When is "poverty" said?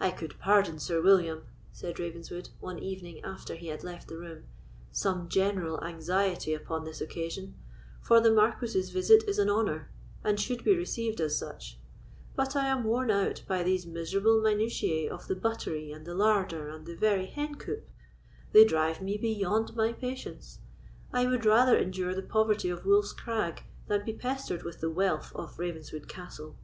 22.22-22.70